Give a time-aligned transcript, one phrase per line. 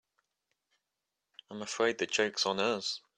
[1.51, 3.01] I'm afraid the joke's on us.